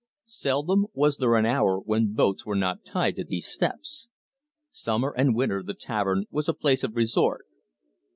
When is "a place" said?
6.49-6.83